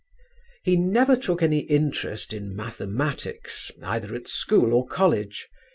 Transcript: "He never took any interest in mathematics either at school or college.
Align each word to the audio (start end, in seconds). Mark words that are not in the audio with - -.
"He 0.63 0.77
never 0.77 1.15
took 1.15 1.43
any 1.43 1.59
interest 1.59 2.33
in 2.33 2.55
mathematics 2.55 3.71
either 3.83 4.15
at 4.15 4.27
school 4.27 4.73
or 4.73 4.87
college. 4.87 5.47